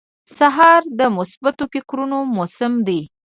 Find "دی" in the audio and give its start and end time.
2.87-3.01